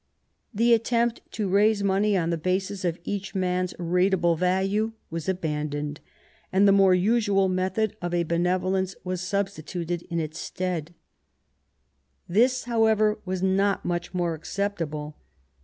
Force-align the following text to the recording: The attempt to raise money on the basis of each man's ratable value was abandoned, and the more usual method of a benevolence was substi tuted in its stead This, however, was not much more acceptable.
The 0.51 0.73
attempt 0.73 1.21
to 1.33 1.47
raise 1.47 1.83
money 1.83 2.17
on 2.17 2.31
the 2.31 2.35
basis 2.39 2.83
of 2.83 2.97
each 3.03 3.35
man's 3.35 3.75
ratable 3.75 4.35
value 4.35 4.93
was 5.11 5.29
abandoned, 5.29 5.99
and 6.51 6.67
the 6.67 6.71
more 6.71 6.95
usual 6.95 7.47
method 7.47 7.95
of 8.01 8.11
a 8.11 8.23
benevolence 8.23 8.95
was 9.03 9.21
substi 9.21 9.63
tuted 9.63 10.01
in 10.09 10.19
its 10.19 10.39
stead 10.39 10.95
This, 12.27 12.63
however, 12.63 13.19
was 13.25 13.43
not 13.43 13.85
much 13.85 14.11
more 14.11 14.33
acceptable. 14.33 15.17